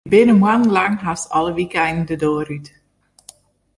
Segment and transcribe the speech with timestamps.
[0.05, 2.67] Wy binne moannen lang hast alle wykeinen de doar út.